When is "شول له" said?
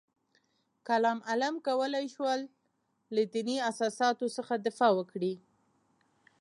2.15-3.21